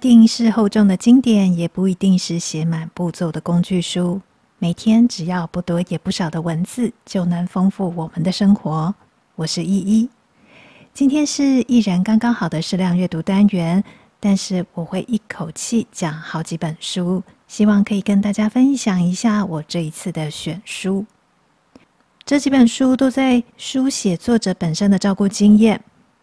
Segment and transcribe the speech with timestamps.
[0.00, 4.18] 一定是厚重的经典，也不一定是写满步骤的工具书。
[4.58, 8.94] 每天只要不多也不少的文字，就能丰富我们的生活。
[9.34, 10.08] 我是依依，
[10.94, 13.84] 今天是一人刚刚好的适量阅读单元，
[14.18, 21.04] 但是我会一口气讲好几本书，希望可以跟大家分享一下我这一次的选书。
[22.24, 25.78] 这几本书都在书写作者本身的照顾经验。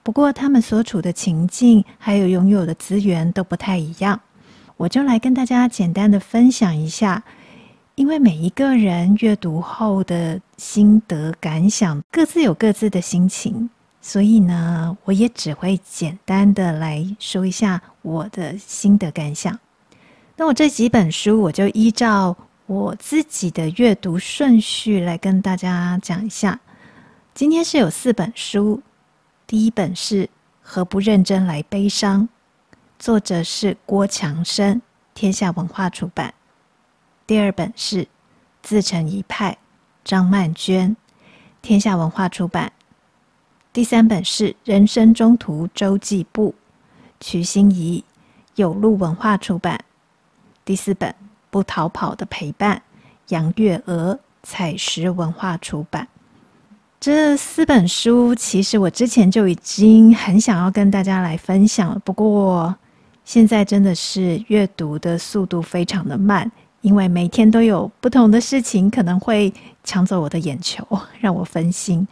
[0.08, 4.18] 不过，他们所处的情境还有拥有的资源都不太一样，
[4.78, 7.22] 我就来跟大家简单的分享一下。
[7.96, 13.70] 因为每一个人阅读后的心得感想各自有各自的心情，
[14.02, 19.60] 所以呢，我也只会简单的来说一下我的心得感想。
[20.38, 22.34] 那我这几本书，我就依照
[22.66, 26.58] 我自己的阅读顺序来跟大家讲一下。
[27.34, 28.82] 今天是有四本书。
[29.48, 30.26] 第一本是
[30.62, 32.24] 《何不认真来悲伤》，
[33.00, 34.82] 作者是郭强生，
[35.14, 36.34] 天下文化出版。
[37.26, 38.04] 第二本是
[38.62, 39.54] 《自成一派》，
[40.04, 40.98] 张曼娟，
[41.62, 42.74] 天下文化出版。
[43.72, 46.54] 第三本是《人生中途周记簿》，
[47.26, 48.04] 瞿欣怡，
[48.56, 49.80] 有路文化出版。
[50.66, 51.10] 第四本
[51.50, 52.76] 《不逃跑的陪伴》，
[53.30, 56.10] 杨月娥，采石文化出版。
[57.00, 62.76] 这四本书其实我之前就已经很想要跟大家来分享了，不过
[63.24, 66.52] 现在真的是阅读的速度非常的慢，
[66.82, 69.54] 因为每天都有不同的事情可能会
[69.84, 70.86] 抢走我的眼球，
[71.20, 72.06] 让我分心，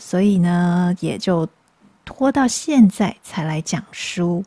[0.00, 1.48] 所以呢，也就
[2.04, 4.44] 拖到现在才来讲书。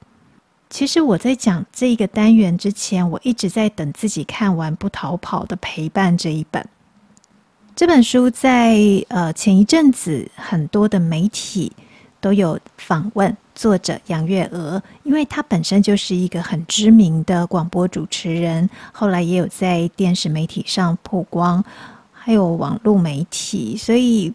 [0.69, 6.65] 其实我在讲这个单元之前，我一直在等自己看完《不逃跑的陪伴》这一本。
[7.73, 8.77] 这本书在
[9.07, 11.71] 呃前一阵子，很多的媒体
[12.19, 21.63] 都有访问作者杨月娥，因为她本身就是一个很知名的广播主持人，后来也有在电视媒体上曝光，
[22.11, 24.31] 还有网络媒体，所以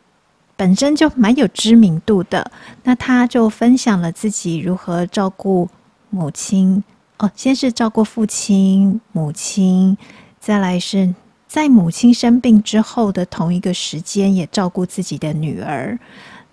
[0.57, 2.51] 本身就蛮有知名度的。
[2.83, 5.69] 那她就分享了自己如何照顾
[6.11, 6.83] 母亲
[7.19, 9.97] 哦，先是照顾父亲、母亲，
[10.41, 11.15] 再来是。
[11.49, 15.99] 在母亲生病之后的同一个时间，也照顾自己的女儿。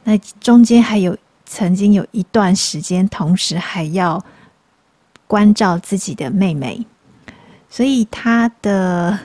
[0.03, 4.23] 那中间还有曾经有一段时间，同时还要
[5.25, 6.85] 关照自己的妹妹。
[7.69, 9.17] 所以他的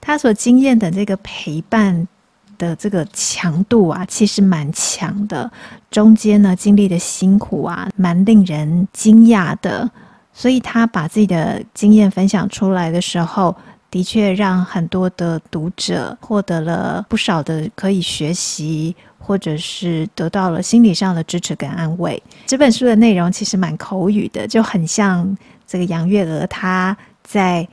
[0.00, 2.08] 他所经验的这个陪伴
[2.56, 5.52] 的这个强度啊，其实蛮强的。
[5.90, 9.88] 中间呢，经历的辛苦啊，蛮令人惊讶的。
[10.32, 13.54] 所以他把自己的经验分享出来的时候。
[13.92, 22.20] 的确，让很多的读者获得了不少的可以学习，或者是得到了心理上的支持跟安慰。
[22.46, 25.36] 这本书的内容其实蛮口语的，就很像
[25.66, 27.68] 这个杨月娥她在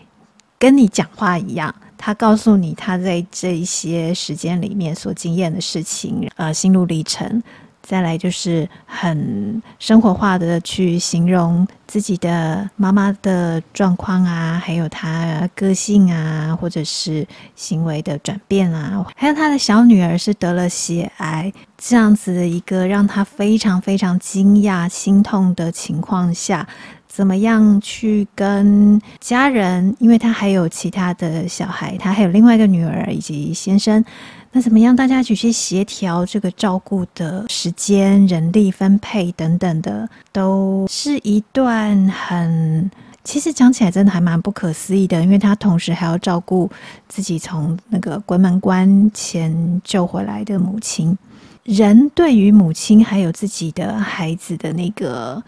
[0.58, 7.42] 跟你讲话一样，她告诉你她在这一些时间里面所经验的事情，呃，心路历程。
[7.90, 26.68] 再来就是很生活化的去形容自己的妈妈的状况啊，还有她个性啊，或者是行为的转变啊，还有她的小女儿是得了血癌，这样子的一个让她非常非常惊讶、心痛的情况下，
[27.08, 29.96] 怎么样去跟家人？
[29.98, 34.06] 因为她还有其他的小孩，她还有另外一个女儿以及先生。
[34.52, 34.96] 那怎么样？
[34.96, 42.90] 大家去去协调这个照顾的时间、人力分配等等的，都是一段很……
[43.24, 46.68] 其实讲起来真的还蛮不可思议的，因为他同时还要照顾
[47.08, 51.16] 自己从那个鬼门关前救回来的母亲。
[51.64, 55.44] 人对于母亲还有自己的孩子的那个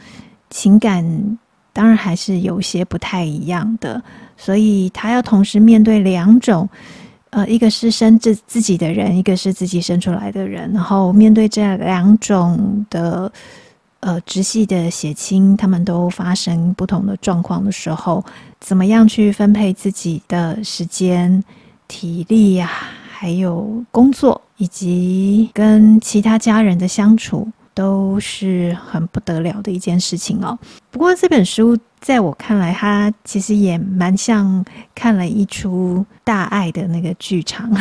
[0.52, 1.04] 情感，
[1.74, 4.00] 当然还是有些不太一样的，
[4.38, 6.70] 所以他要同时面对两种。
[7.32, 13.32] 呃，一个是生自自己的人，一个是自己生出来的人，然后面对这两种的
[14.02, 18.24] 呃直系的血亲，他们都发生不同的状况的时候，
[18.60, 21.42] 怎么样去分配自己的时间、
[21.88, 27.48] 体力呀、啊，还有工作，以及跟其他家人的相处。
[27.73, 30.58] 都是很不得了的一件事情哦。
[30.90, 34.64] 不过这本书在我看来，它其实也蛮像
[34.94, 37.72] 看了一出大爱的那个剧场，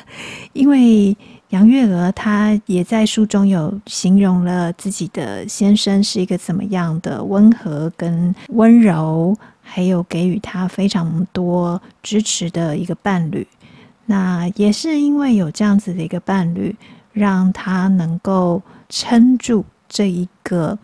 [0.52, 1.16] 因为
[1.48, 13.46] 杨月娥她也在书中有形容了自己的先生是一个怎么样的温和跟温柔，还有给予她非常多支持的一个伴侣。
[14.04, 16.76] 那也是因为有这样子的一个伴侣，
[17.12, 18.60] 让她能够。
[18.88, 20.78] 撑住这一个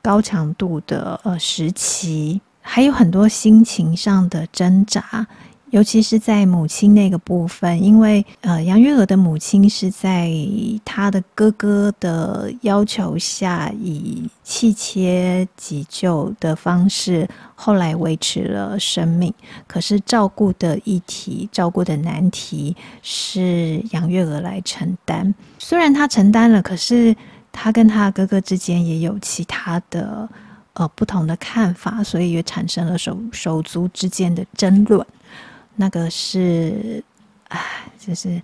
[0.00, 5.26] 高强度的呃时期，还有很多心情上的挣扎。
[5.70, 10.32] 尤其是在母亲那个部分，因为呃，杨月娥的母亲是在
[10.82, 19.30] 她的哥哥的要求下，以气切急救的方式，后来维持了生命。
[19.66, 25.34] 可是照顾的议题、照顾的难题是杨月娥来承担。
[25.58, 27.14] 虽然她承担了，可是
[27.60, 30.28] 他跟他哥哥之间也有其他的
[30.74, 35.04] 呃不同的看法，所以也产生了手手足之间的争论。
[35.74, 37.02] 那个是，
[37.48, 37.60] 哎，
[37.98, 38.40] 就是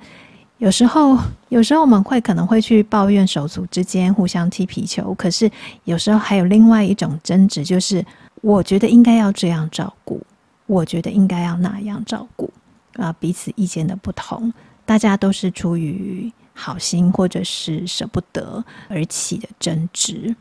[0.58, 1.16] 有时候，
[1.48, 5.48] 有时候我们会可能会去抱怨手足之间互相踢皮球，可是
[5.84, 8.04] 有时候还有另外一种争执，就是
[8.42, 10.20] 我觉得应该要这样照顾，
[10.66, 12.52] 我觉得应该要那样照顾
[12.94, 14.52] 啊，彼此意见的不同，
[14.84, 20.34] 大家都是出于好心或者是舍不得而起的争执。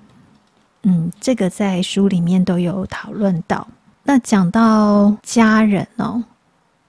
[0.83, 3.68] 嗯，这个在书里面都有讨论到。
[4.04, 6.24] 那讲到家人哦。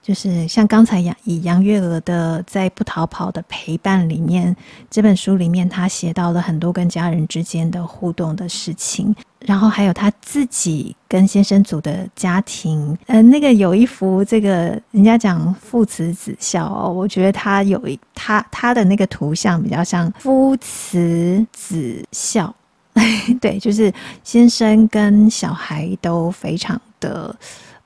[0.04, 4.54] 就是像刚才杨以杨月娥的在不逃跑的陪伴里面，
[4.90, 12.94] 这本书里面他写到了很多跟家人之间的互动的事情，然后还有他自己跟先生组的家庭。
[13.06, 22.54] 呃，那个有一幅这个人家讲父慈子孝哦，我觉得他有一他他的那个图像比较像父慈子孝，
[23.40, 23.90] 对，就是
[24.22, 27.34] 先生跟小孩都非常的。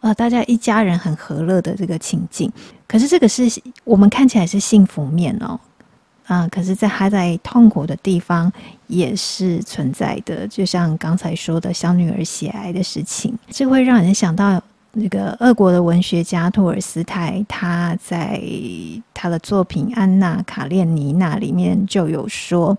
[0.00, 2.50] 呃，大家一家人很和乐的这个情景，
[2.86, 3.48] 可是这个是
[3.82, 5.58] 我们看起来是幸福面哦，
[6.26, 8.52] 啊、可是，在他在痛苦的地方
[8.86, 14.62] 也是存在的，就像刚才说的小女儿血癌的事情，这会让人想到
[14.92, 18.40] 那个俄国的文学家托尔斯泰，他在
[19.12, 22.76] 他的作品《安娜·卡列尼娜》里面就有说。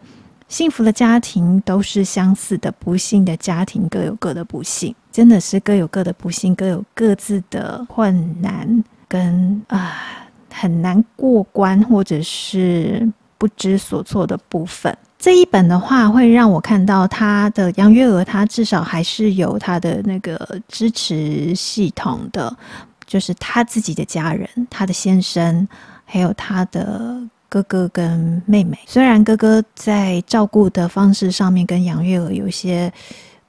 [0.49, 13.07] 幸福的家庭都是相似的，不幸的家庭各有各的不幸，真的是各有各的不幸，各有各自的困难跟啊很难过关，或者是
[13.37, 14.97] 不知所措的部分。
[15.19, 22.57] 这一本的话，会让我看到他的杨月娥，他至少还是有他的那个支持系统的，
[23.05, 25.67] 就是他自己的家人，他的先生，
[26.05, 27.21] 还有他的。
[27.49, 32.93] 哥哥跟妹妹，虽然哥哥在照顾的方式上面跟杨月娥有些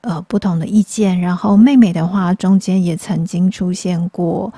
[0.01, 4.53] 呃不同的意见，然后妹妹的话中间也曾经出现过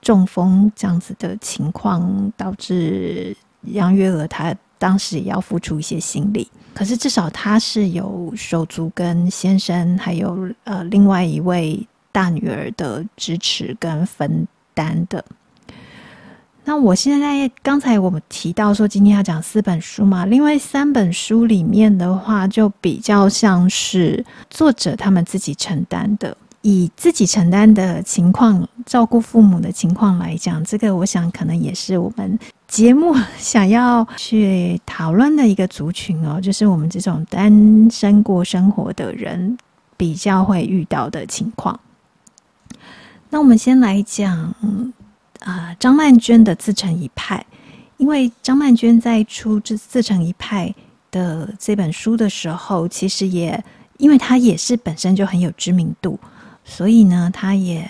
[0.00, 3.36] 中风这样子的情况，导致
[3.66, 6.50] 杨月娥她当时也要付出一些心力。
[6.74, 15.22] 可是至少她是有手足跟先生，还有呃另外一位大女儿的支持跟分担的。
[16.64, 32.38] 那我现在刚才我们提到说，今天要讲四本书嘛，另外三本书里面的话，就比较像是作者他们自己承担的，以自己承担的情况照顾父母的情况来讲，这个我想可能也是我们
[32.68, 39.58] 节目想要去讨论的一个族群哦，就是我们这种单身过生活的人
[39.96, 41.80] 比较会遇到的情况。
[43.30, 44.54] 那我们先来讲。
[45.44, 47.44] 啊、张曼娟的自成一派，
[47.96, 50.72] 因为张曼娟在出这自成一派
[51.10, 53.62] 的这本书的时候，其实也
[53.98, 56.18] 因为她也是本身就很有知名度，
[56.64, 57.88] 所以呢，她也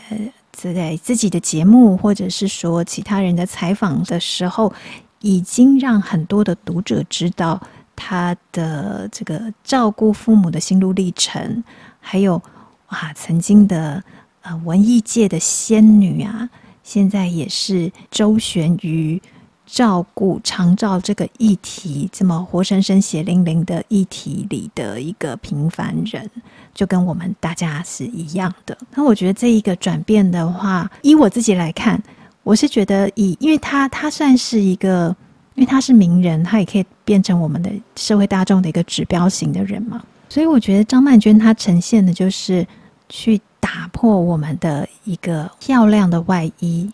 [0.52, 4.72] 在自己的节目或者是说其他人的采访的时候，
[5.20, 7.60] 已经让很多的读者知道
[7.94, 11.62] 她的这个照顾父母的心路历程，
[12.00, 12.40] 还有
[12.86, 14.02] 啊，曾经的
[14.42, 16.48] 呃文艺界的仙女啊。
[16.82, 19.20] 现在也是周旋于
[19.64, 26.28] 照顾长照这个议题，这么活生生血淋淋的议题里的一个平凡人，
[26.74, 28.76] 就跟我们大家是一样的。
[28.94, 32.02] 那我觉得这一个转变的话，以我自己来看，
[32.42, 35.14] 我是觉得以，因为他他算是一个，
[35.54, 40.02] 因为他是名人，他也可以变成我们的社会大众的一个指标型的人嘛。
[40.28, 42.66] 所以我觉得张曼娟她呈现的就是
[43.08, 43.40] 去。
[43.62, 46.90] 打破我们的一个漂亮的外衣，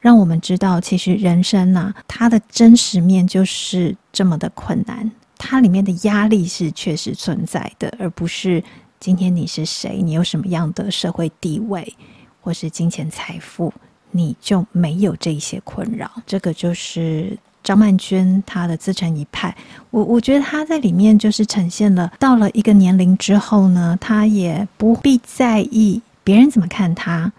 [0.00, 8.62] 让我们知道，其实人生呐、它的真实面就是这么的困难，它里面的压力是确实存在的，而不是
[8.98, 11.96] 今天你是谁，你有什么样的社会地位，
[12.40, 13.72] 或是金钱财富，
[14.10, 16.10] 你就没有这些困扰。
[16.26, 17.38] 这个就是。
[17.62, 19.54] 张曼娟她的自成一派，
[19.90, 27.30] 我我觉得她在里面就是呈现了，到了一个年龄之后呢，她也不必在意别人怎么看她，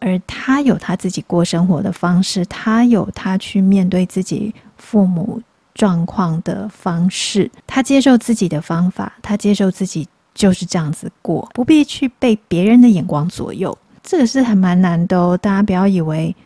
[0.00, 5.40] 而她有她自己过生活的方式，她有她去面对自己父母
[5.74, 13.76] 状况的方式，她接受自己的方法，她接受自己就是这样子过，不必去被别人的眼光左右。
[14.02, 16.36] 这个是还蛮难的哦，大家不要以为。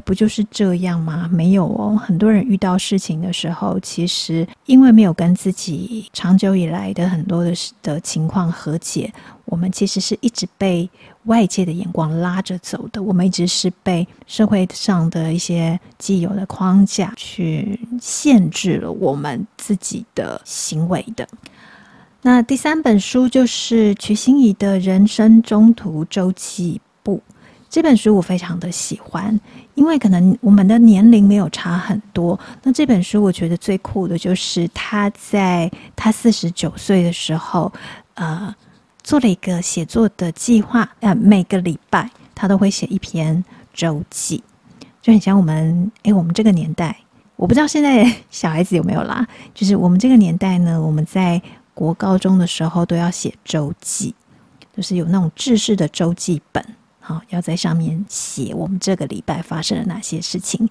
[0.00, 1.28] 不就是这样吗？
[1.32, 9.12] 没有哦，很多人遇到事情的时候，其实因为没有跟自己长久以来的很多的的情况和解，
[9.44, 10.88] 我们其实是一直被
[11.24, 13.02] 外界的眼光拉着走的。
[13.02, 21.26] 我们一直是被社会上的一些既有的框架去限制了我们自己的行为的。
[22.22, 26.80] 那第三本书就是瞿欣怡的《人生中途周记簿》。
[27.76, 29.38] 这本书我非常的喜欢，
[29.74, 32.40] 因为可能我们的年龄没有差很多。
[32.62, 37.70] 那这本书我觉得最酷的就是他在他四十九岁的时候，
[38.14, 38.54] 呃，
[39.02, 44.42] 做了一个写作的计划，呃，每个礼拜他都会写一篇周记，
[45.02, 46.96] 就很像我们，诶，我们这个年代，
[47.36, 51.42] 我不知道现在小孩子有没有啦，就是我们这个年代呢，我们在
[51.74, 54.14] 国高中的时候都要写周记，
[54.74, 56.64] 就是有那种制式的周记本。
[57.08, 60.68] 好，要在上面写我们这个礼拜发生了哪些事情。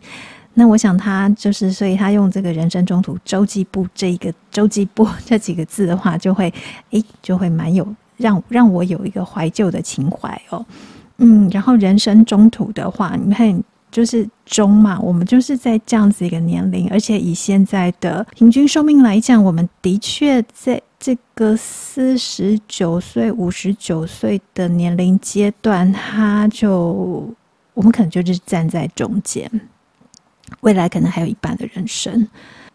[0.54, 6.54] 那我想他就是，所以他用这个人生中途周记簿这一个周记簿 这几个字的话，就会
[6.92, 7.88] 诶，就会蛮有
[8.18, 10.66] 让让我有一个怀旧的情怀哦。
[11.20, 13.64] 嗯，然后人生中途的话，你看
[13.96, 20.82] 就是中嘛，我们就是在这样子一个年龄，而且以现在的平均寿命来讲，我们的确在。
[20.98, 27.32] 这个四十九岁、五十九岁的年龄阶段，他就
[27.76, 29.48] 我们可能就是站在中间，
[30.62, 32.28] 未来可能还有一半的人生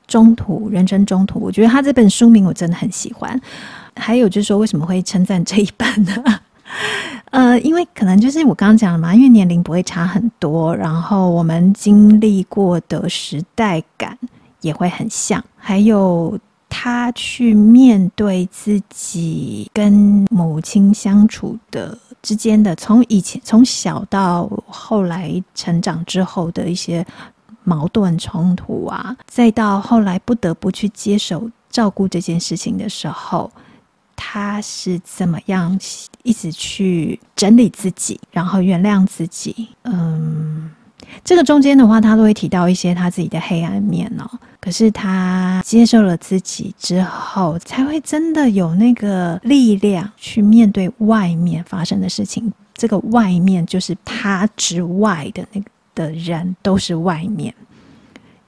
[0.06, 1.40] 中途，人生中途。
[1.40, 3.40] 我觉得他这本书名我真的很喜欢。
[3.96, 6.39] 还有就是说，为什么会称赞这一半呢？
[7.30, 14.18] 呃，因为可能就是我刚刚讲的嘛，因为年龄不会差很多，然后我们经历过的时代感
[14.60, 16.38] 也会很像，还有。
[16.72, 27.04] 他去面对自己跟母亲相处的之间的，从以前从小到后来成长之后的一些
[27.64, 33.50] 矛盾冲突啊，再到后来不得不去接手照顾这件事情的时候，
[34.14, 35.76] 他是怎么样
[36.22, 39.68] 一直去整理自己，然后原谅自己？
[39.82, 40.70] 嗯。
[41.24, 44.30] 这个中间的话，他都会提到一些他自己的黑暗面哦。
[44.60, 52.52] 可是他接受了自己之后，才会真的有那个力量去面对外面发生的事情。
[52.74, 57.52] 这个外面就是他之外的那个的人都是外面，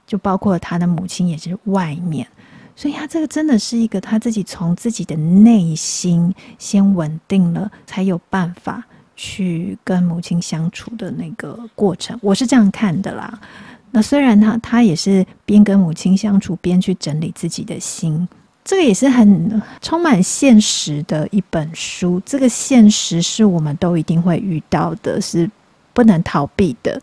[0.07, 2.25] 就包括他的母亲也是外面。
[2.75, 8.83] 所以他这个真的是一个他自己从自己的内心先稳定了，才有办法。
[9.15, 13.39] 去跟母亲相处的那个过程，我是这样看的啦。
[13.91, 18.27] 那虽然他他也是边跟母亲相处边去整理自己的心，
[18.65, 22.19] 这个也是很充满现实的一本书。
[22.25, 25.49] 这个现实是我们都一定会遇到的，是
[25.93, 26.99] 不能逃避的。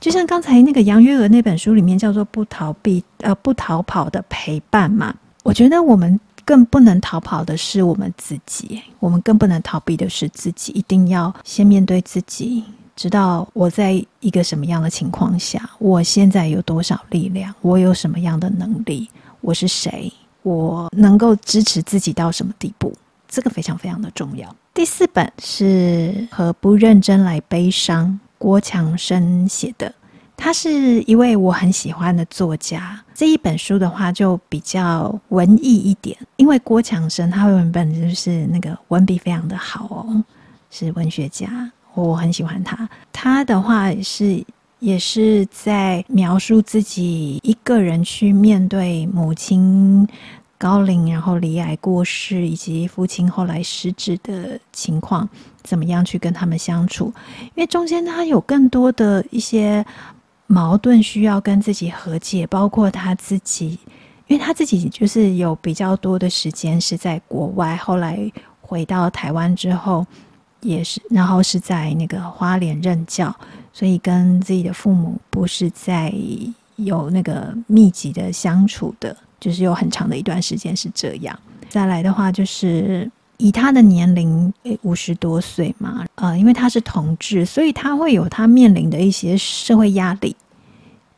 [0.00, 6.18] 就像刚才那个杨月娥那本书里面叫做“不逃避呃不逃跑的陪伴”嘛，我觉得我们。
[6.44, 12.64] 更不能逃跑的是我们自己，我们更不能逃避的是自己，一定要先面对自己，
[12.96, 19.10] 知道我在一个什么样的情况下，我现在有多少力量，我有什么样的能力，
[19.42, 20.10] 我是谁，
[20.42, 22.90] 我能够支持自己到什么地步，
[23.28, 24.56] 这个非常非常的重要。
[24.72, 29.92] 第四本是《何不认真来悲伤》，郭强生写的。
[30.40, 33.04] 他是一位我很喜欢的作家。
[33.12, 40.24] 这一本书的话，就比较文艺一点，因为郭强生他原本就是那个文笔非常的好哦，
[40.70, 42.88] 是文学家，我很喜欢他。
[43.12, 44.40] 他的话是
[44.78, 50.06] 也是在描述自己一个人去面对母亲
[50.58, 55.26] 高龄，然后罹癌过世，以及父亲后来失智的情况，
[55.62, 57.06] 怎么样去跟他们相处。
[57.54, 59.86] 因为中间他有更多的一些。
[60.50, 63.78] 矛盾需要跟自己和解，包括他自己，
[64.28, 68.18] 因为他自己就是有比较多的时间是在国外，后来
[68.62, 70.06] 回到台湾之后，
[70.62, 73.30] 也是，然后是在那个花莲任教，
[73.74, 76.10] 所以跟自己的父母不是在
[76.76, 81.38] 有那个密集的相处的，就是有很长的一段时间是这样。
[81.68, 84.52] 再来的话，就是以他的年龄，
[84.82, 90.34] 五十多岁嘛，呃，因为他是同志，所以他会有他面临的一些社会压力。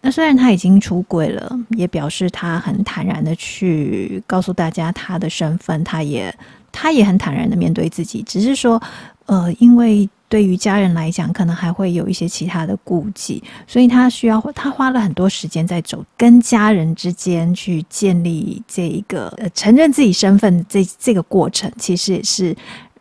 [0.03, 6.35] 那虽然他已经出轨了，也表示他很坦然的去告诉大家他的身份，他也
[6.73, 8.23] 他也很坦然的面对自己。
[8.23, 8.83] 只是说，
[9.27, 22.57] 呃，因为对于家人来讲，可能还会有一些其他的顾忌，所以他需要他花了很多时间在走跟家人之间去建立这一个呃承认自己身份这这个过程，其实也是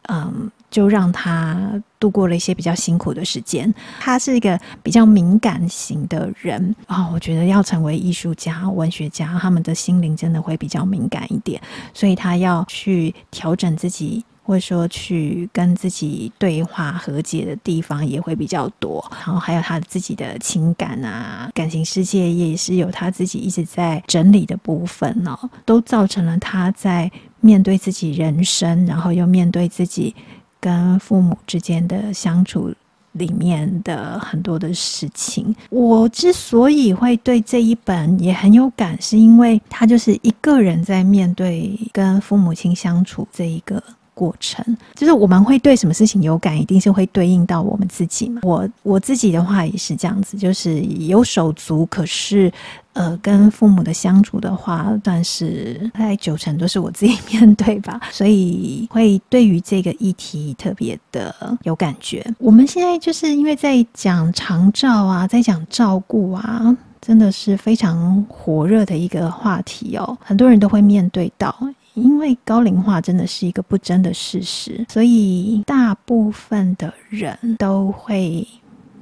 [0.09, 0.51] 嗯。
[0.71, 3.73] 就让他度过了一些比较辛苦的时间。
[3.99, 11.59] 他是一个比较敏感型的人啊、哦，我觉得要成为艺术家、文学家，他们的心灵真的会比较敏感一点，
[11.91, 19.05] 所以他要去调整自己，或者说去跟自己对话和解的地方也会比较多。
[19.11, 30.15] 然后还有他自己的情感啊，感情世界也是有他自己一直在整理的部分哦，都造成了他在面对自己人生，然后又面对自己。
[30.61, 32.69] 跟父母之间的相处
[33.13, 43.81] 里面的很多的事情，我之所以会对这一本也很有感，是因为他就是一个人在面对跟父母亲相处这一个
[44.19, 44.65] 过程。
[44.95, 48.41] 就是我们会对什么事情有感，一定是会对应到我们自己嘛。
[48.43, 52.51] 我我自己的话也是这样子，就是有手足，可是。
[52.93, 61.33] 呃，跟父母的相处的话，但是大概九成都是我自己 面对吧，所以会对于这个议题特别的
[61.63, 62.25] 有感觉。
[62.39, 71.55] 我们现在就是因为在讲长照啊，在讲照顾啊，真的是非常火热的一个话题哦，很多人都会面对到，
[71.93, 78.47] 因为高龄化真的是一个不争的事实，所以大部分的人都会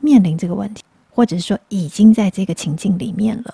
[0.02, 3.54] 面临这个问题，或者说已经在这个情境里面了。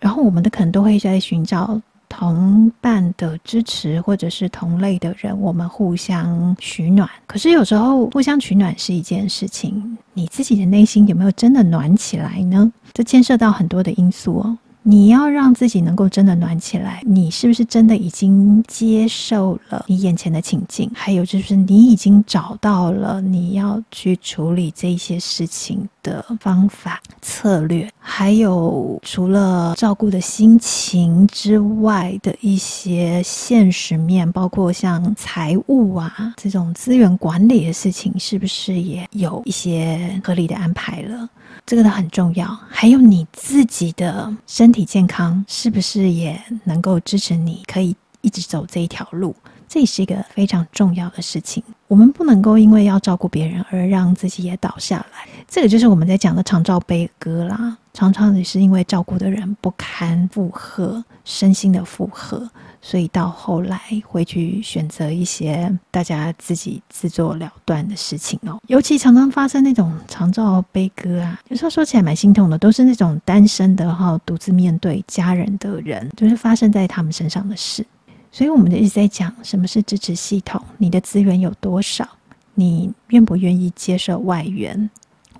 [0.00, 7.08] 然后我们的可能都会在寻找同伴的支持，或者是同类的人，我们互相取暖。
[7.26, 12.72] 可是有时候互相取暖是一件事情，你自己的内心有没有真的暖起来呢？
[12.92, 14.58] 这牵涉到很多的因素哦。
[14.84, 20.90] 你要让自己能够真的暖起来，你是不是真的已经接受了你眼前的情境？
[20.94, 41.28] 还有就是你已经找到了你要去处理这些事情的方法策略，还有除了照顾的心情之外的一些现实面，包括像财务啊这种资源管理的事情，是不是也有一些合理的安排了？
[41.64, 49.34] 这个都很重要，还有你自己的身体健康是不是也能够支持你可以一直走这一条路？
[49.72, 51.64] 这也是一个非常重要的事情。
[51.88, 55.26] 我们不能够因为要照顾别人而让自己也倒下来。
[55.48, 62.46] 这个就是我们在讲的长照悲歌啦，常常也是因为照顾的人不堪负荷，身心的负荷。
[62.82, 77.86] 所以到后来会去选择一些大家自己自作了断的事情哦，尤其常常发生那种长照悲歌啊，有时候说起来蛮心痛的，都是那种单身的哈，独自面对家人的人，就是发生在他们身上的事。
[78.32, 82.08] 所以我们一直在讲什么是支持系统，你的资源有多少，
[82.54, 84.90] 你愿不愿意接受外援、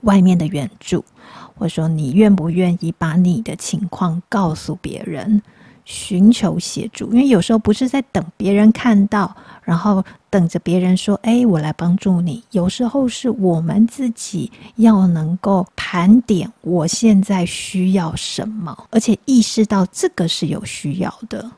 [0.02, 1.04] 外面的援助，
[1.56, 5.42] 或者说你愿不愿意把你的情况告诉别人。
[5.84, 21.50] 寻求协助，因为有时候不是在等别人看到，然后等着别人说：“哎，我来帮助你。”有时候是我们自己要能够盘点我现在需要什么，而且意识到这个是有需要的，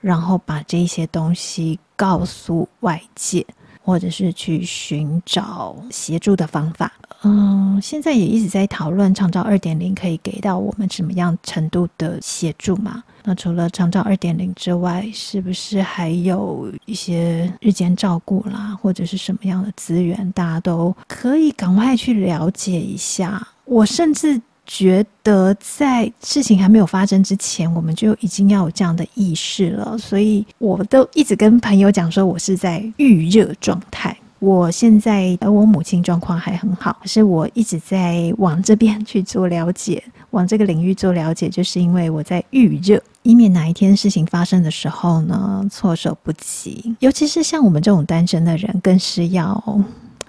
[0.00, 3.44] 然后把这些东西告诉外界，
[3.82, 6.92] 或者是去寻找协助的方法。
[7.22, 13.02] 嗯，现在也一直在讨论长照二点零可以给到我们什么样程度的协助嘛？
[13.24, 23.46] 那除了长照二点零之外，是不是还有一些日间照顾啦，或者是什么样的资源，大家都可以赶快去了解一下？
[23.64, 29.98] 我甚至觉得，在事情还没有发生之前，我们就已经要有这样的意识了。
[29.98, 34.16] 所以，我都一直跟朋友讲说，我是在预热状态。
[34.40, 40.00] 我现在而我母亲状况还很好，可是我一直在往这边去做了解，
[40.30, 46.94] 往这个领域做了解，就是因为我在预热，以免哪一天事情发生的时候呢，措手不及。
[47.00, 49.82] 尤其是像我们这种单身的人，更是要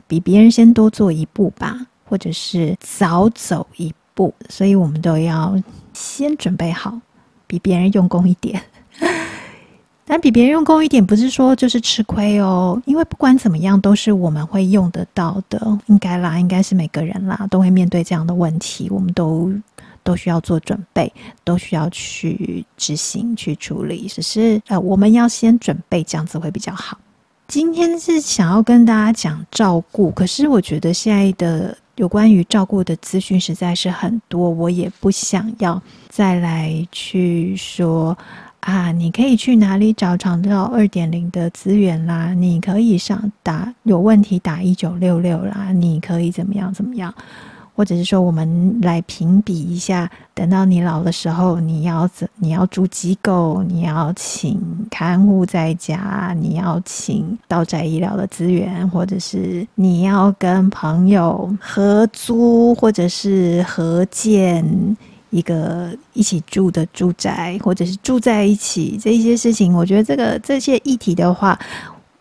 [0.07, 5.55] 比别人先多做一步吧，或者是早走一步，所以我们都要
[5.93, 6.99] 先准备好，
[7.47, 8.61] 比别人用功一点。
[10.03, 19.49] 但比别人用功一点，不是说就是吃亏哦，因为不管怎么样，都是我们会用得到的，应该啦，应该是每个人啦都会面对这样的问题，我们都
[20.03, 21.09] 都需要做准备，
[21.45, 26.97] 都需要去执行去处理，只是呃，我们要先准备，这样子会比较好。
[27.47, 38.17] 今天是想要跟大家讲照顾，可是我觉得现在的有关于照顾的资讯实在是很多，我也不想要再来去说。
[38.61, 42.33] 啊，你可以去哪里找长照二点零的资源啦？
[42.33, 47.13] 你可以上打有问题打一九六六啦，你可以怎么样怎么样？
[47.79, 52.27] 或者是说，我们来评比一下，等到你老的时候，你要怎？
[52.35, 54.59] 你要住机构，你要请
[54.91, 64.61] 看护在家，你要请到宅医疗的资源，或者是你要跟朋友合租，或者是合建
[65.29, 71.57] 一个一起住的住宅，或者是住在一起这些事情，我觉得这个这些议题的话。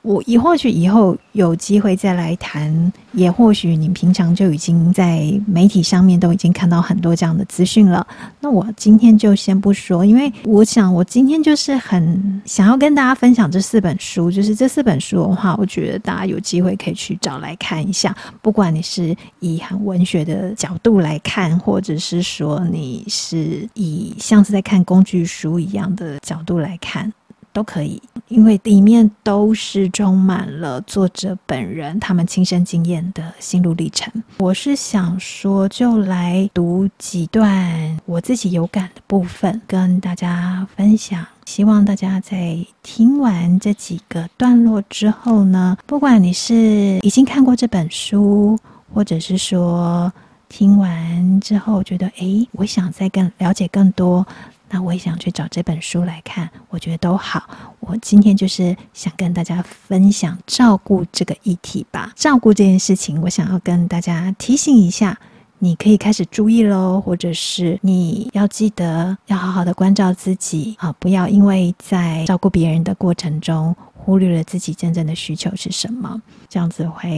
[0.02, 8.06] 我也或许以后有机会再来谈，也或许你平常就已经在媒体上面都已经看到很多这样的资讯了。
[8.40, 18.16] 那我今天就先不说，因为我想我今天就是很想要跟大家分享这四本书，就是这四本书的话，我觉得大家有机会可以去找来看一下。
[18.40, 27.12] 不管你是以很文学的角度来看，或者是说你是以像是在看工具书一样的角度来看。
[27.58, 34.12] 都可以，因为里面都是充满了作者本人他们亲身经验的心路历程。
[34.36, 41.26] 我是想说，就来读几段我自己有感的部分，跟大家分享。
[41.46, 48.56] 希望大家在听完这几个段落之后呢，不管你是已经看过这本书，
[48.94, 50.12] 或者是说
[50.48, 54.24] 听完之后觉得，诶，我想再更了解更多。
[54.70, 57.48] 那我也想去找这本书来看，我觉得都好。
[57.80, 62.12] 我今天就是想跟大家分享照顾这个议题吧。
[62.14, 65.18] 照顾这件事情，我想要跟大家提醒一下，
[65.58, 77.10] 你可以开始注意喽，或者是你要记得要好好的关照自己啊，不要因为在照顾别人的过程中忽略了自己真正的需求是什么，这样子会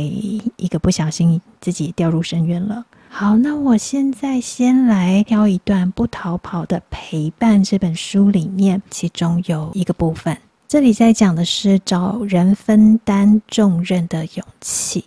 [0.56, 2.84] 一个不小心自己掉入深渊了。
[3.12, 15.04] 好，那我现在先来挑一段《不逃跑的陪伴》这本书里面，其中有一个部分，这里在讲的是找人分担重任的勇气。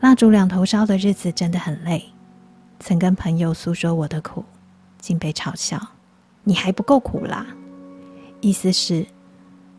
[0.00, 2.04] 蜡烛两头烧的日子真的很累，
[2.78, 4.44] 曾跟朋友诉说我的苦，
[5.00, 5.80] 竟被嘲笑
[6.44, 7.44] ：“你还不够苦啦！”
[8.40, 9.04] 意思是，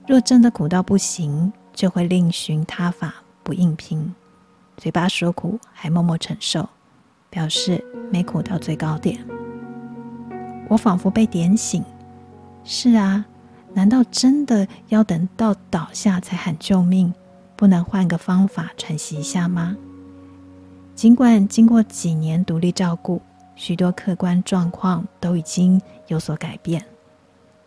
[0.08, 3.14] 若真的苦到不行，就会另寻他法。
[3.48, 4.14] 不硬拼，
[4.76, 6.68] 嘴巴说苦，还默默承受，
[7.30, 7.82] 表示
[8.12, 9.26] 没苦到最高点。
[10.68, 11.82] 我仿佛被点醒，
[12.66, 13.26] 是啊，
[13.74, 17.14] 难道真的要等到倒下才喊救命？
[17.56, 19.78] 不能换个方法喘息一下吗？
[20.94, 23.22] 尽管经过几年独立照顾，
[23.56, 26.84] 许多客观状况都已经有所改变，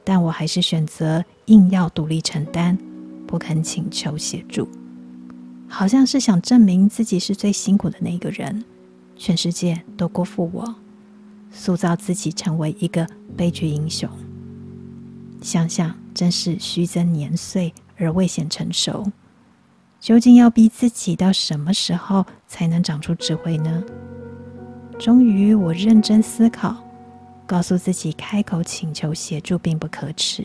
[0.04, 2.76] 但我还是选择硬要独立承担，
[3.26, 4.68] 不肯请求协助。
[5.70, 8.64] 好像是想证明自己是最辛苦的那个人，
[9.16, 10.74] 全世界都辜负我，
[11.52, 13.06] 塑造自己成为一个
[13.36, 14.10] 悲剧英雄。
[15.40, 19.10] 想想真是虚增年岁而未显成熟。
[20.00, 23.82] 究竟要逼自己到什么时候才能长出智慧呢？
[24.98, 26.76] 终于，我认真思考，
[27.46, 30.44] 告诉自己开口请求协助并不可耻，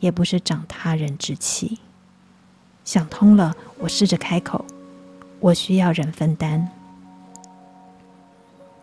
[0.00, 1.78] 也不是长他人志气。
[2.86, 4.64] 想通了，我试着开口，
[5.40, 6.66] 我需要人分担。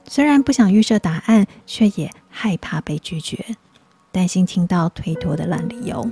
[0.05, 3.43] 虽然不想预设答案，却也害怕被拒绝，
[4.11, 6.05] 担心听到推脱的烂理由。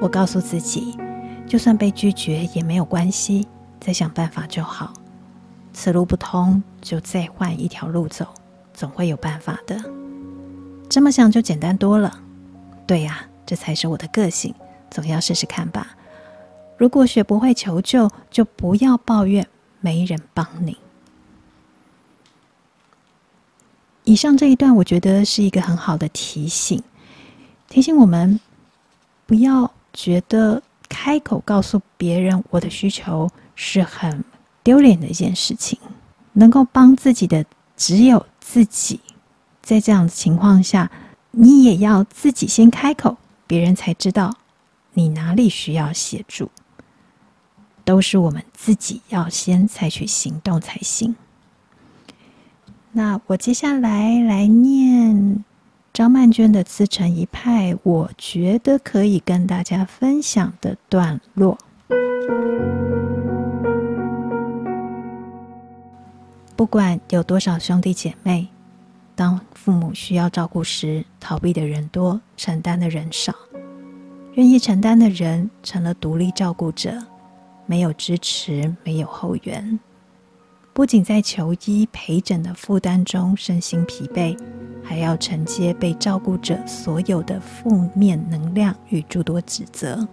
[0.00, 0.96] 我告诉自己，
[1.46, 3.46] 就算被拒绝也没有关系，
[3.78, 4.94] 再想办法就好。
[5.74, 8.26] 此路不通，就再换一条路走，
[8.72, 9.78] 总会有办法的。
[10.88, 12.18] 这么想就简单多了。
[12.86, 14.54] 对呀，这才是我的个性，
[14.90, 15.94] 总要试试看吧。
[16.82, 19.46] 如果学不会求救，就不要抱怨
[19.78, 20.76] 没人帮你。
[24.02, 26.82] 以上这一段，我觉得是一个很好的提醒，
[27.68, 28.40] 提醒我们
[29.26, 34.24] 不要觉得开口告诉别人我的需求是很
[34.64, 35.78] 丢脸的一件事情。
[36.32, 38.98] 能够帮自己的只有自己，
[39.62, 40.90] 在这样的情况下，
[41.30, 43.16] 你也要自己先开口，
[43.46, 44.34] 别人才知道
[44.94, 46.50] 你哪里需要协助。
[47.84, 51.14] 都是我们自己要先采取行动才行。
[52.92, 55.44] 那我接下来来念
[55.92, 61.58] 张曼娟的《自成一派》，我觉得可以跟大家分享的段落。
[66.54, 68.46] 不管有多少兄弟姐妹，
[69.16, 73.34] 当父母需要照顾时，逃避的人多，承担的人少，
[74.34, 77.02] 愿意承担的人成了独立照顾者。
[77.72, 79.80] 没有支持，没有后援，
[80.74, 84.38] 不仅在求医陪诊的负担中身心疲惫，
[84.84, 90.06] 还要承接被照顾者所有的负面能量与诸多指责。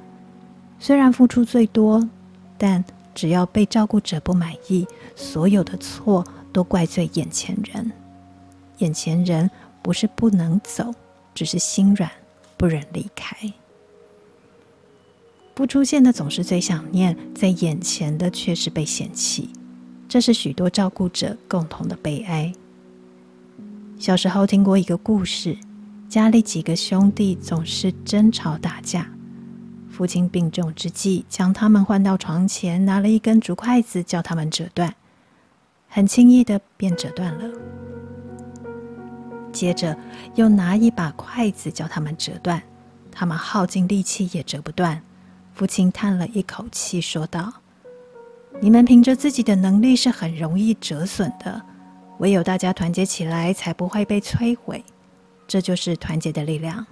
[0.80, 2.10] 虽然付出最多，
[2.58, 2.82] 但
[3.14, 7.92] 只要被照顾者不满意，所有的错都怪罪眼前人。
[8.78, 10.96] 眼前人不是不能走，
[11.36, 12.10] 只是心软，
[12.56, 13.36] 不忍离开。
[15.60, 19.50] 不出现的总是最想念，在眼前的却是被嫌弃。
[20.08, 22.54] 这是许多照顾者共同的悲哀。
[23.98, 25.58] 小时候听过一个故事，
[26.08, 29.12] 家里几个兄弟总是争吵打架。
[29.90, 34.96] 父亲病重之际，将他们唤到床前，拿了一根竹筷子叫他们折断，
[35.90, 37.44] 很轻易的便折断了。
[39.52, 39.98] 接着
[40.36, 42.64] 又拿一把筷子叫他们折断，
[43.12, 45.04] 他们耗尽力气也折不断。
[45.60, 47.52] 父亲叹了一口气，说道。
[48.62, 51.62] 你们凭着自己的能力是很容易折损的，
[52.20, 54.82] 唯有大家团结起来，才不会被摧毁。
[55.50, 56.88] 这就是团结的力量。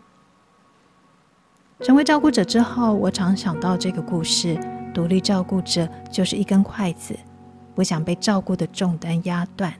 [1.79, 4.59] 成为照顾者之后，我常想到这个故事：
[4.93, 7.17] 独立照顾者就是一根筷子，
[7.73, 9.73] 不想被照顾的重担压断，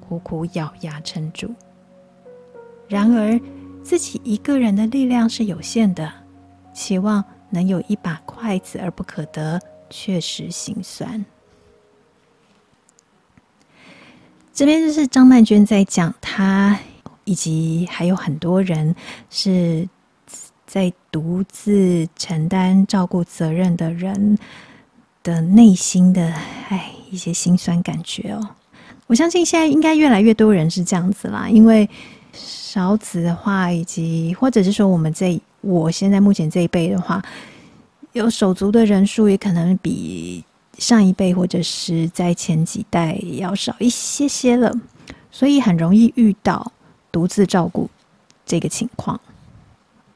[0.00, 1.54] 苦苦咬牙撑住。
[2.88, 3.40] 然而，
[3.84, 6.12] 自己一个人的力量是有限的，
[6.72, 9.60] 期望能有一把筷子而不可得。
[9.90, 11.24] 确实心酸。
[14.52, 16.78] 这边就是张曼娟在讲她，
[17.24, 18.94] 以及还有很多人
[19.30, 19.88] 是
[20.66, 24.38] 在独自承担照顾责任的人
[25.22, 26.34] 的内心的
[26.68, 28.50] 哎一些心酸感觉哦。
[29.06, 31.88] 我相信现在应该越来越多人是这样子啦，因为
[32.34, 37.22] 少子的话，以及或者是说我们这我现在目前这一辈的话。
[38.14, 40.42] 有手足的人数也可能比
[40.78, 44.72] 上一辈或者是在前几代要少一些些了，
[45.30, 46.72] 所以很容易遇到
[47.12, 47.88] 独自照顾
[48.46, 49.20] 这个情况。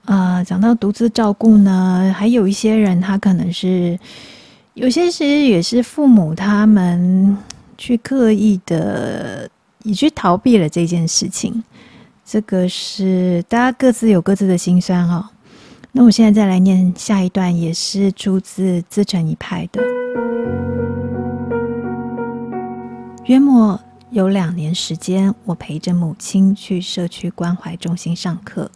[0.06, 3.96] 啊、讲到独自照顾呢，还有一些人他可能是
[4.72, 7.36] 有些其实也是父母他们
[7.76, 9.48] 去刻意的
[9.82, 11.62] 也去逃避了这件事情，
[12.24, 15.28] 这个是大家各自有各自的辛酸哈、哦。
[15.94, 19.82] 那我现在再来念下一段，也是出自自成一派的。
[23.26, 23.78] 约莫
[24.10, 28.70] 有两年时间，我陪着母亲去社区关怀中心上课，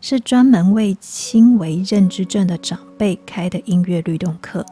[0.00, 4.64] 是专门为轻微认知症的长辈开的音乐律动课。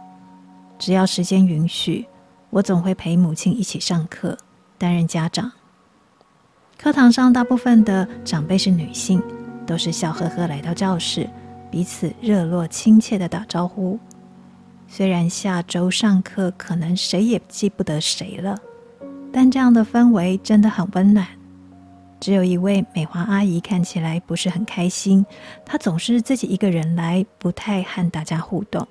[0.78, 2.06] 只要时间允许，
[2.50, 4.38] 我总会陪母亲一起上课，
[4.78, 5.50] 担任家长。
[6.78, 9.20] 课堂上大部分的长辈是女性，
[9.66, 11.28] 都是笑呵呵来到教室。
[11.74, 13.98] 彼此热络亲切的打招呼，
[14.86, 18.56] 虽然下周上课可能谁也记不得谁了，
[19.32, 21.26] 但这样的氛围真的很温暖。
[22.20, 25.26] 只有一位美华阿姨看起来不是很开心，
[25.64, 28.86] 她总是自己一个人来，不太和大家互动。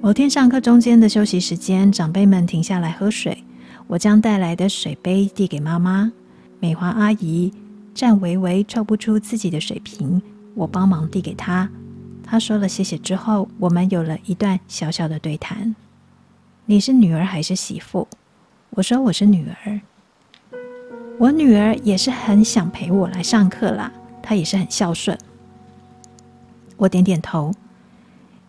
[0.00, 3.44] 某天上课中间的休息时间，长辈们停下来喝水，
[3.86, 6.10] 我将带来的水杯递给妈妈。
[6.58, 7.52] 美华阿姨
[7.94, 10.20] 颤巍巍抽不出自己的水瓶。
[10.54, 11.68] 我帮忙递给他，
[12.22, 15.74] 他说了谢谢之后，我们有了一段小小的对谈。
[16.66, 18.08] 你是女儿还是媳妇？
[18.70, 19.80] 我说我是女儿。
[21.18, 25.16] 我女儿也是很想陪我来上课啦，她也是很孝顺。
[26.76, 27.52] 我点点头。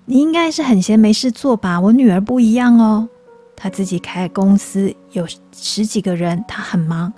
[0.06, 1.80] 你应该是很闲没事做吧？
[1.80, 3.08] 我女儿不一样哦，
[3.56, 7.12] 她自己开公司，有十几个人，她很忙，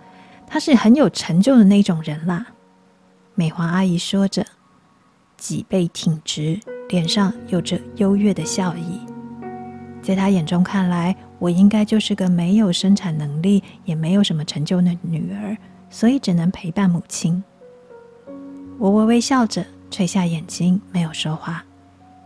[0.47, 2.47] 她是很有成就的那种人啦。
[3.35, 4.45] 美华阿姨说着。
[5.37, 8.99] 脊背挺直，脸上有着优越的笑意。
[10.01, 15.57] 在他眼中看来，我应该就是个没有生产能力，也没有什么成就的女儿，
[15.89, 17.43] 所以只能陪伴母亲。
[18.79, 21.63] 我微微笑着，垂下眼睛，没有说话，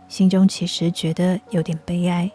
[0.08, 2.30] 心中其实觉得有点悲哀。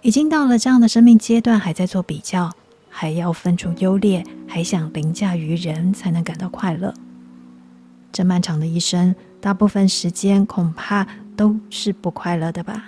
[0.00, 2.50] 已经到了这样的生命阶段，还在做比较，
[2.88, 6.94] 还要分出优劣，还想凌驾于人才能感到快乐。
[8.12, 9.14] 这漫长的一生。
[9.46, 11.06] 大部分时间恐怕
[11.36, 12.82] 都是不快乐的吧。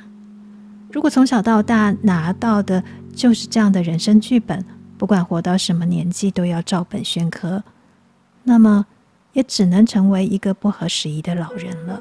[0.90, 2.82] 如果从小到大拿到的
[3.14, 4.64] 就是这样的人生剧本，
[4.96, 7.62] 不管活到什么年纪都要照本宣科，
[8.42, 8.84] 那么
[9.34, 12.00] 也只能成为一个不合时宜的老人了。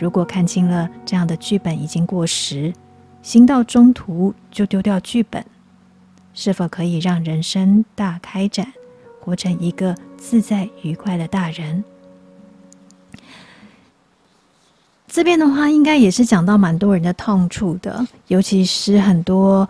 [0.00, 2.72] 如果看清了这样的剧本已经过时，
[3.22, 5.46] 行到中途就丢掉剧本，
[6.34, 8.66] 是否可以让人生大开展，
[9.20, 11.84] 活成一个自在愉快的大人？
[15.10, 19.68] 这边的话，应该也是讲到蛮多人的痛处的，尤其是很多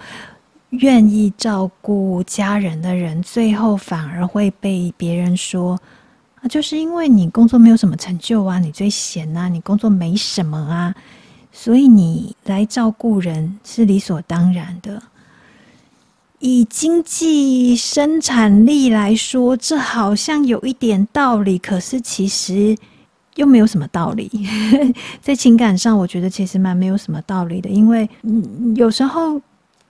[0.69, 5.81] 愿意照顾家人的人，最后反而会被别人说
[6.43, 10.95] 啊，就是因为你工作没有什么成就啊，你最闲啊，你工作没什么啊，
[11.51, 15.03] 所以你来照顾人是理所当然的。
[16.39, 22.77] 以经济生产力来说，这好像有一点道理，可是其实
[23.41, 24.31] 又没有什么道理。
[25.23, 28.09] 在情感上，我觉得其实蛮没有什么道理的，因为
[28.77, 29.41] 有时候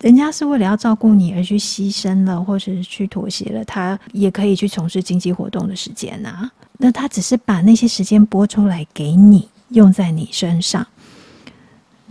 [0.01, 6.49] 人家是为了要照顾你而去牺牲了，或者是去妥协了，他也可以去从事经济活动的时间啊。
[6.79, 10.87] 那他只是把那些时间拨出来给你，用在你身上。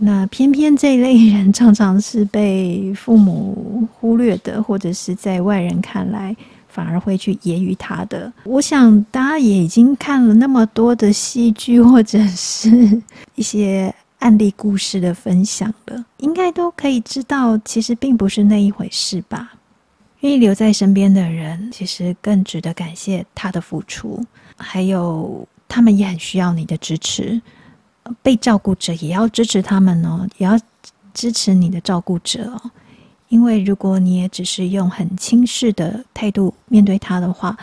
[0.02, 6.36] 那偏偏这一类人常常是被父母忽略的，或者是在外人看来
[6.72, 8.32] 反而会去揶揄他的。
[8.44, 13.02] 我想大家也已经看了那么多的戏剧，或者是
[13.34, 19.52] 一些案例故事的分享了，应该都可以知道，其实并不是那一回事吧。
[20.20, 24.22] 愿意留在身边的人，其实更值得感谢他的付出，
[24.56, 27.40] 还有他们也很需要你的支持。
[28.22, 30.58] 被照顾者也要支持他们哦，也要
[31.14, 32.70] 支持你的照顾者哦。
[33.30, 37.56] 因为如果你也只是用很轻视的态度面对他的话，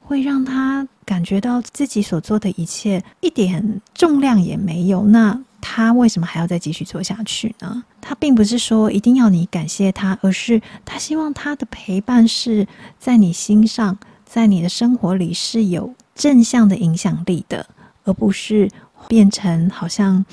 [0.00, 5.02] 会让他感觉到自己所做的一切一点重量也没有。
[5.06, 7.82] 那他为什么还要再继续做下去呢？
[8.00, 12.64] 他并不是说一定要你感谢他，而是他希望他的陪伴是
[12.98, 17.66] 在你心上，在你的生活里是有正向的影响力的，
[18.04, 18.70] 而不是。
[19.08, 20.24] 变成好像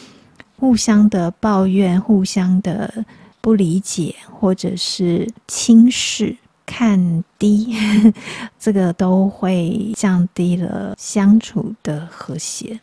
[0.58, 3.06] 互相的抱怨、互相的
[3.44, 7.76] 不理解，或者是轻视、看低，
[8.58, 12.80] 这个都会降低了相处的和谐。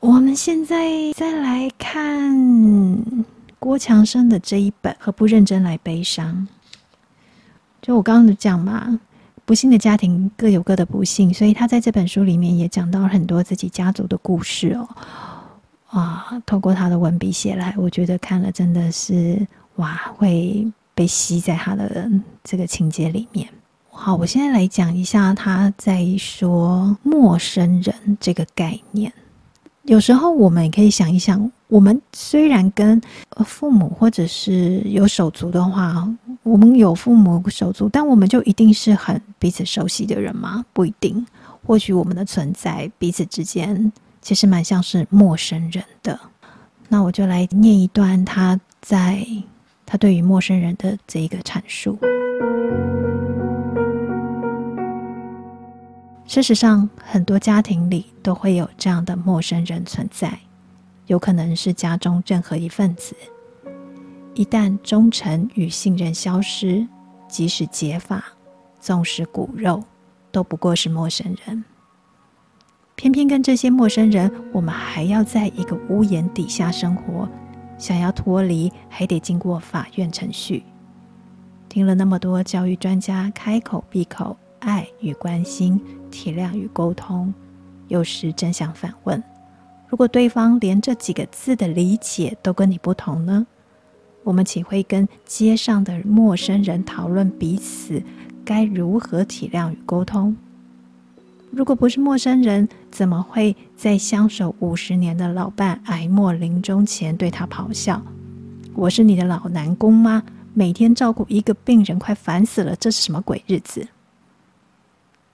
[0.00, 2.34] 我们现在再来看
[3.60, 6.48] 郭强生的这一本《何不认真来悲伤》，
[7.80, 8.98] 就我刚刚讲嘛。
[9.44, 14.88] 不幸的家庭各有各的不幸，所以他在这本书里面也讲到很多自己家族的故事哦。
[15.92, 22.10] 啊，透过他的文笔写来，我觉得看了真的是哇，会被吸在他的
[22.42, 23.46] 这个情节里面。
[23.90, 29.12] 好，我现在来讲一下他在说陌生人这个概念。
[29.82, 32.98] 有时候我们也可以想一想，我们虽然跟
[33.44, 36.08] 父母或者是有手足的话，
[36.42, 40.64] 我们有父母手足，但我们就一定是很彼此熟悉的人吗？
[40.72, 41.26] 不一定。
[41.64, 46.18] 或许我们的存在彼此之间其实蛮像是陌生人的。
[46.88, 49.26] 那我就来念一段他在
[49.84, 51.98] 他对于陌生人的这一个阐述。
[56.26, 60.38] 事实上，很多家庭里都会有这样的陌生人存在，
[61.06, 63.14] 有可能是家中任何一份子。
[64.34, 66.86] 一旦忠诚与信任消失，
[67.28, 68.24] 即使结发，
[68.80, 69.84] 纵使骨肉，
[70.30, 71.62] 都不过是陌生人。
[72.94, 77.28] 偏偏跟这些陌生人，我们还要在一个屋檐底下生活，
[77.78, 80.62] 想要脱离，还得经过法院程序。
[81.68, 84.36] 听了那么多教育专家开口闭口。
[84.64, 87.34] 爱与关心、体谅与沟通，
[87.88, 89.20] 有时真想反问：
[89.88, 93.44] 如果对方连这几个字的理解都跟你不同呢？
[94.22, 98.00] 我们岂会跟街上的陌生人讨论彼此
[98.44, 100.36] 该如何体谅与沟通？
[101.54, 108.00] 如果不是陌生人，怎么会在相守五十年的老伴癌末临终前对他咆哮
[108.74, 110.22] ：“我是你的老南公吗？
[110.54, 113.86] 每天照顾一个病人，快烦死了，这是什么鬼日子？”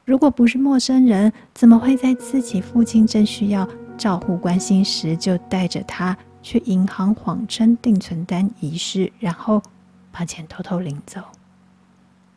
[0.04, 9.62] 如果不是陌生人，怎么会在自己父亲正需要照顾关心时，就带着他去银行谎称定存单遗失，然后
[10.10, 11.20] 把钱偷偷领走？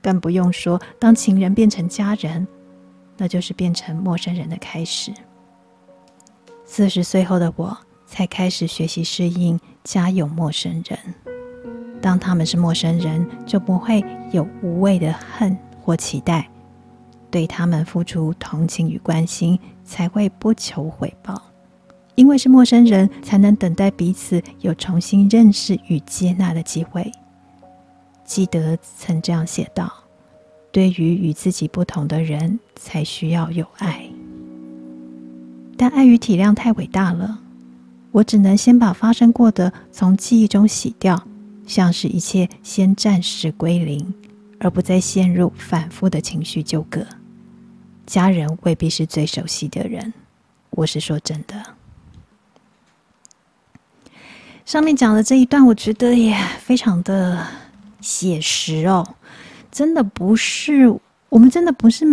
[0.04, 2.48] 更不用说，当情人变成家人，
[3.22, 5.14] 那就是变成陌生人的开始。
[6.66, 10.98] 四十岁后的我，才开始学习适应家有陌生人。
[12.02, 16.50] 当他们是陌生人，就不会有无谓的恨或期待。
[17.30, 21.40] 对他们付出同情与关心，才会不求回报。
[22.16, 27.12] 因为是陌生人，才能等待彼此有重新认识与接纳的机会。
[28.26, 29.94] 基德曾这样写道
[30.74, 34.10] ：“对于与自己不同的人，才需要有爱。”
[35.78, 37.40] 但爱与体谅太伟大了，
[38.12, 41.24] 我只能先把发生过的从记忆中洗掉，
[41.66, 44.14] 像是一切先暂时归零，
[44.60, 47.06] 而不再陷入反复的情绪纠葛。
[48.06, 50.14] 家人未必是最熟悉的人，
[50.72, 51.64] 我是说真的。
[54.64, 57.48] 上面讲的这一段，我觉得也非常的
[58.02, 59.16] 写实哦，
[59.72, 60.94] 真的不是，
[61.30, 62.06] 我们真的不是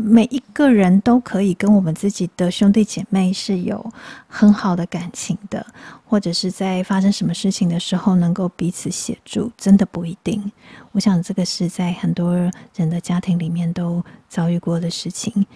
[0.00, 3.84] 每一个人都可以跟我们自己的兄弟姐妹是有
[4.26, 5.64] 很好的感情的，
[6.04, 10.50] 或者是在发生什么事情的时候能够彼此协助，真的不一定。
[10.92, 12.34] 我想这个是在很多
[12.74, 15.46] 人的家庭里面都遭遇过的事情。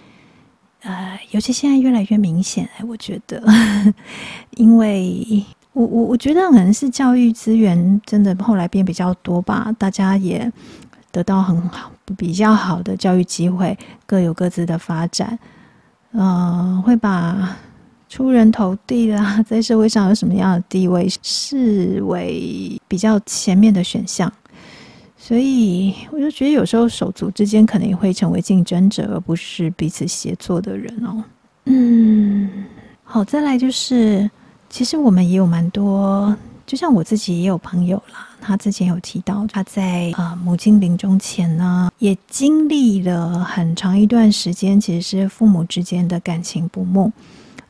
[0.82, 3.42] 呃，尤其现在越来越明显，哎，我觉得，
[4.50, 5.42] 因为
[5.72, 10.52] 我我我觉得可能是教育资源真的后来变比较多吧，大家也
[11.10, 13.76] 得到很好比较好的教育机会，
[14.06, 15.38] 各有各自的发展，
[16.12, 17.56] 呃，会把
[18.08, 24.32] 出人头地啦， 在社会上有什么样的地位视为比较前面的选项。
[25.16, 31.24] 所以我就觉得，有时候手足之间可能也会成为竞争者，而不是彼此协作的人哦。
[31.64, 32.66] 嗯，
[33.02, 34.30] 好，再来就是，
[34.68, 36.36] 其实我们也有蛮多，
[36.66, 47.12] 就像我自己也有朋友啦，他之前有提到，他在呃母亲临终前呢，也经历了很长一段时间，其实是父母之间的感情不睦。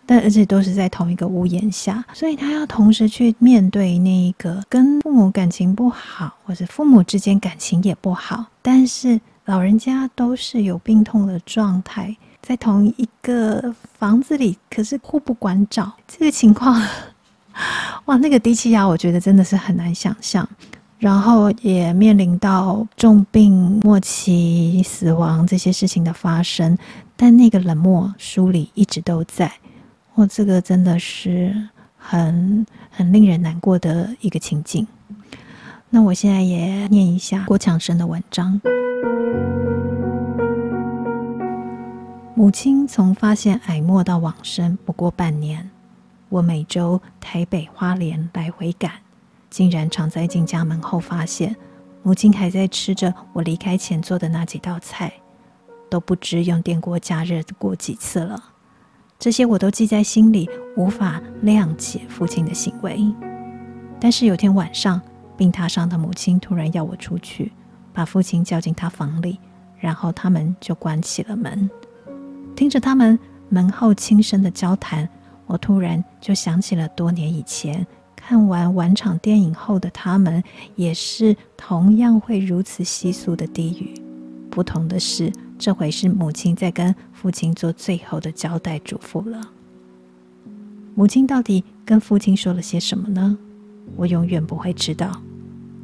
[0.07, 16.79] 但而且都是在同一个屋檐下，所以他要同时去面对那一个跟父母感情不好，或者父母之间感情也不好，但是老人家都是有病痛的状态，在同一个房子里，可是互不关照，这个情况，
[18.07, 20.49] 哇，那个低气压，我觉得真的是很难想象。
[20.99, 26.79] 然后也面临到重病、末期、死亡这些事情的发生，
[27.15, 29.53] 但那个冷漠疏离一直都在。
[30.15, 31.55] 哦，这个真的是
[31.99, 34.87] 很很令人难过的一个情景。
[35.91, 38.59] 那我现在也念一下郭强生的文章。
[42.35, 45.71] 母亲从发现癌末到往生不过半年，
[46.35, 48.91] 我每周台北花莲来回赶，
[49.51, 51.55] 竟然常在进家门后发现
[52.03, 55.13] 母亲还在吃着我离开前做的那几道菜，
[55.89, 58.43] 都不知用电锅加热过几次了。
[59.17, 63.15] 这些我都记在心里，无法谅解父亲的行为。
[64.01, 65.01] 但是有天晚上，
[65.37, 67.53] 病榻上的母亲突然要我出去，
[67.93, 69.39] 把父亲叫进他房里，
[69.79, 71.71] 然后他们就关起了门。
[72.57, 73.17] 听着他们
[73.49, 75.09] 门后轻声的交谈，
[75.47, 77.87] 我突然就想起了多年以前
[78.17, 80.43] 看完晚场电影后的他们，
[80.77, 83.95] 也是同样会如此窸窣的低语。
[84.51, 89.41] 不同的是，这回是母亲在跟父亲做最后的交代嘱咐了。
[90.95, 93.37] 母亲到底跟父亲说了些什么呢？
[93.97, 95.21] 我永远不会知道。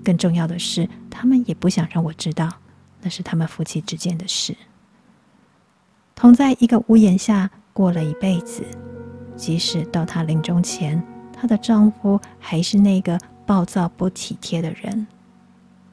[0.02, 2.48] 更重要的是，他们也不想让我知道，
[3.02, 4.56] 那是他们夫妻之间的事。
[6.14, 8.62] 同在一个屋檐下过了一辈子，
[9.40, 15.06] 即使到她临终前，她的丈夫还是那个暴躁不体贴的人，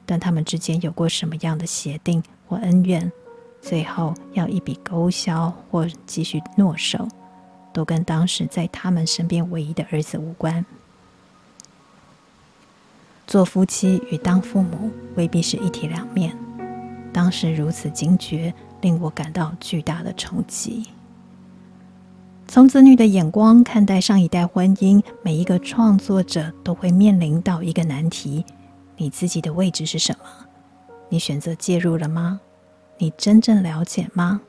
[0.04, 3.10] 但他们之间有过什么样的协定或恩怨？
[3.62, 7.08] 最后要一笔勾销或继续诺守，
[7.72, 10.64] 都跟当时在他们身边唯一的儿子无关。
[13.26, 16.36] 做夫妻与当父母未必是一体两面。
[17.12, 20.86] 当时如此惊觉，令我感到巨大的冲击。
[22.50, 28.42] 从子女的眼光看待上一代婚姻，每一个创作者都会面临到一个难题：
[28.96, 30.24] 你自己的位置是什么？
[31.10, 32.40] 你选择介入了吗？
[32.96, 34.40] 你真正了解吗？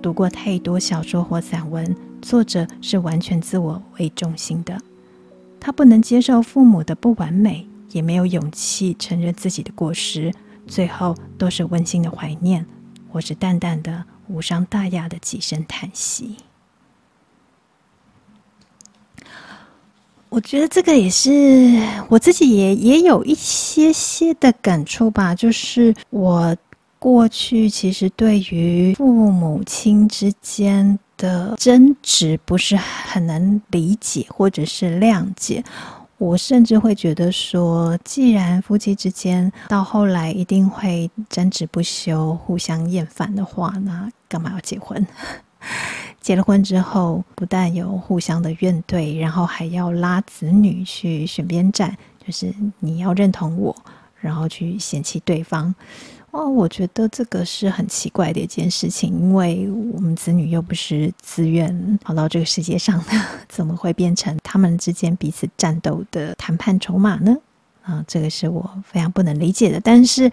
[0.00, 4.80] 读过太多小说或散文，作者是完全自我为中心的。
[5.58, 10.32] 他不能接受父母的不完美，也没有勇气承认自己的过失，
[10.68, 12.64] 最后都是温馨的怀念，
[13.10, 16.36] 或是淡淡的、无伤大雅的几声叹息。
[20.28, 21.28] 我觉得这个也是
[22.08, 26.56] 我自己也也有一些些的感触吧，就是我
[27.00, 35.64] 过去其实对于父母亲之间的争执不是很能理解或者是谅解，
[36.20, 45.04] 我甚至会觉得说，既然夫妻之间到后来一定会争执不休、互相厌烦的话，那干嘛要结婚？
[46.20, 53.74] 结了婚之后，不但有互相的怨怼，然后还要拉子女去选边站，就是你要认同我，
[54.20, 55.74] 然后去嫌弃对方。
[56.32, 63.06] 哦，我觉得这个是很奇怪的一件事情，因为我们子女又不是自愿跑到这个世界上的，
[63.48, 67.36] 怎么会变成他们之间彼此战斗的谈判筹码呢？
[67.82, 69.80] 啊，这个是我非常不能理解的。
[69.80, 70.30] 但是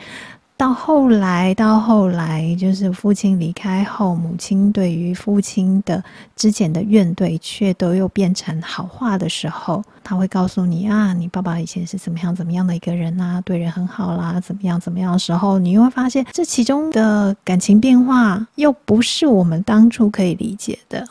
[0.58, 6.04] 到后来，到后来，就是父亲离开后，母亲对于父亲的
[6.36, 21.08] 之前的怨怼，却都又变成好话的时候，他会告诉你啊，你爸爸以前是怎么样怎么样的一个人啊，对人很好啦，怎么样怎么样的时候，你又会发现这其中的感情变化，又不是我们当初可以理解的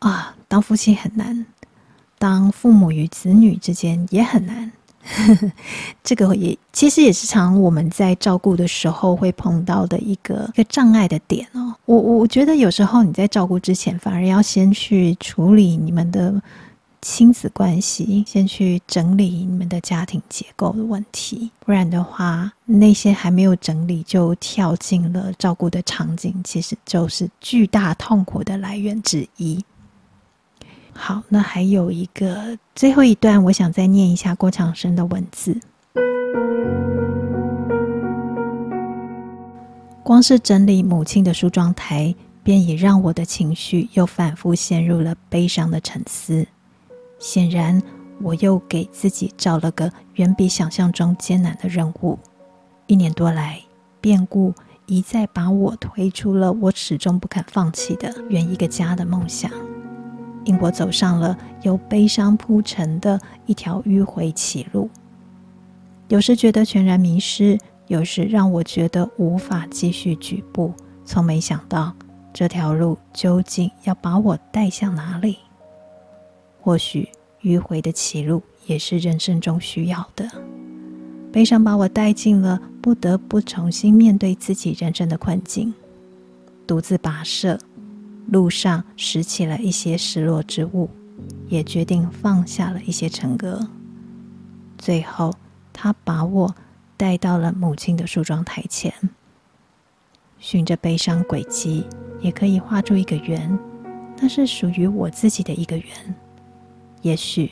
[0.00, 0.34] 啊。
[0.48, 1.46] 当父亲很难，
[2.18, 4.72] 当父母与子女之间也很难。
[6.04, 11.74] 这个也其实也是常我们在照顾的时候会碰到的一个一个障碍的点哦。
[11.86, 16.40] 我我觉得有时候你在照顾之前，反而要先去处理你们的
[17.00, 29.64] 亲子关系，先去整理你们的家庭结构的问题，不然的话，那些还没有整理就跳进了照顾的场景，其实就是巨大痛苦的来源之一。
[31.00, 35.56] 好，那还有一个最后一段，我想再念一下郭强生的文字。
[40.02, 46.44] 光是整理母亲的梳妆台，便已让我的情绪又反复陷入了悲伤的沉思。
[47.20, 47.80] 显然，
[48.20, 52.18] 我又给自己找了个远比想象中艰难的任务。
[52.88, 53.60] 一年多来，
[54.00, 54.52] 变故
[54.86, 59.48] 一再把我推出了我始终不肯放弃的圆一个家的梦想。
[60.48, 64.88] 令我走上了由悲伤铺成的一条迂回歧路，
[66.08, 70.72] 有时觉得全然迷失，有时让我觉得无法继续举步。
[71.04, 71.94] 从没想到
[72.32, 75.36] 这条路究竟要把我带向哪里？
[76.62, 77.06] 或许
[77.42, 80.26] 迂回的歧路也是人生中需要的。
[81.30, 85.74] 悲伤把我带进了不得不重新面对自己人生的困境，
[86.66, 87.58] 独自跋涉。
[88.30, 90.90] 路上拾起了一些失落之物，
[91.48, 93.68] 也决定放下了一些成格。
[94.76, 95.34] 最后，
[95.72, 96.54] 他把我
[96.96, 98.92] 带到了母亲的梳妆台前，
[100.38, 101.86] 循着悲伤轨迹，
[102.20, 103.58] 也可以画出一个圆，
[104.18, 106.14] 那是属于我自己的一个圆。
[107.00, 107.50] 也许，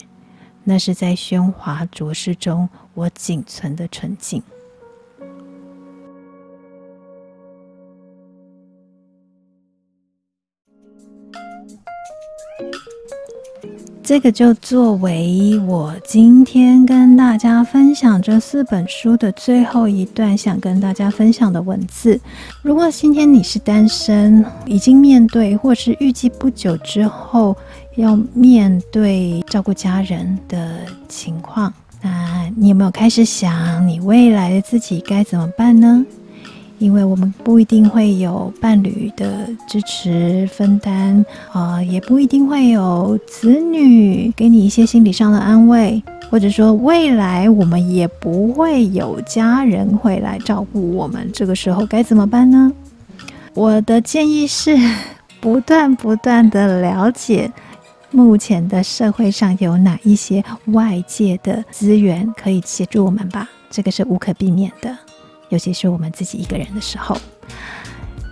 [0.62, 4.42] 那是在喧哗浊世中我仅存的纯净。
[14.06, 22.20] 这个就作为我今天跟大家分享这四本书的最后一段，想跟大家分享的文字。
[22.62, 27.56] 如果今天你是单身，已经面对，或是预计不久之后
[27.96, 36.06] 要面对照顾家人的情况，那你有没有开始想你未来的自己该怎么办呢？
[36.78, 51.30] 因为我们不一定会有伴侣的支持分担啊，也不一定会有子女给你一些心理上的安慰，或者说未来我们也不会有家人会来照顾我们。
[51.32, 52.70] 这个时候该怎么办呢？
[53.54, 54.76] 我的建议是，
[55.40, 57.50] 不断不断的了解
[58.10, 64.94] 目前的社会上有哪一些外界的资源可以协助我们吧，这个是无可避免的。
[65.48, 67.16] 尤其是我们自己一个人的时候，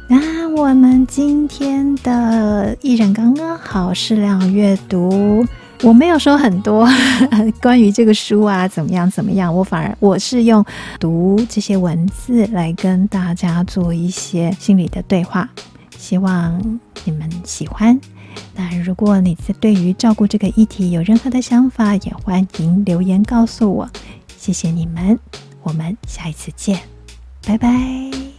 [0.08, 5.46] 那我们今天的艺人刚刚好适量阅读，
[5.82, 6.88] 我没有说很多
[7.60, 10.64] 关于这个书啊怎么样怎么样，我反而我是用
[10.98, 15.48] 读这些文字来跟大家做一些心理的对话，
[15.96, 17.98] 希望你们喜欢。
[18.56, 23.88] 那如果你对于照顾这个议题有任何的想法，也欢迎留言告诉我。
[24.36, 25.18] 谢谢你们，
[25.62, 26.93] 我们下一次见。
[27.46, 28.33] 拜拜。